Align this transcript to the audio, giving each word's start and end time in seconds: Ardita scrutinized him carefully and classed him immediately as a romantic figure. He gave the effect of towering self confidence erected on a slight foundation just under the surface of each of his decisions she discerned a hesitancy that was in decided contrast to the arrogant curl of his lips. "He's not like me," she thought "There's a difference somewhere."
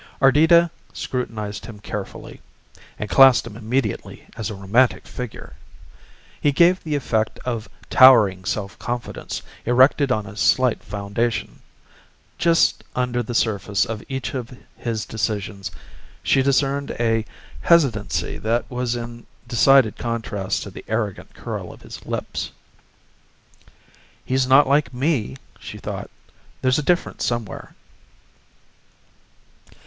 Ardita 0.19 0.71
scrutinized 0.93 1.67
him 1.67 1.77
carefully 1.77 2.41
and 2.97 3.07
classed 3.07 3.45
him 3.45 3.55
immediately 3.55 4.25
as 4.35 4.49
a 4.49 4.55
romantic 4.55 5.05
figure. 5.05 5.53
He 6.41 6.51
gave 6.51 6.83
the 6.83 6.95
effect 6.95 7.37
of 7.45 7.69
towering 7.91 8.43
self 8.43 8.79
confidence 8.79 9.43
erected 9.63 10.11
on 10.11 10.25
a 10.25 10.35
slight 10.35 10.81
foundation 10.81 11.59
just 12.39 12.83
under 12.95 13.21
the 13.21 13.35
surface 13.35 13.85
of 13.85 14.01
each 14.09 14.33
of 14.33 14.49
his 14.75 15.05
decisions 15.05 15.69
she 16.23 16.41
discerned 16.41 16.95
a 16.99 17.23
hesitancy 17.61 18.39
that 18.39 18.65
was 18.71 18.95
in 18.95 19.27
decided 19.47 19.99
contrast 19.99 20.63
to 20.63 20.71
the 20.71 20.83
arrogant 20.87 21.35
curl 21.35 21.71
of 21.71 21.83
his 21.83 22.03
lips. 22.07 22.51
"He's 24.25 24.47
not 24.47 24.65
like 24.67 24.95
me," 24.95 25.35
she 25.59 25.77
thought 25.77 26.09
"There's 26.63 26.79
a 26.79 26.81
difference 26.81 27.23
somewhere." 27.23 27.75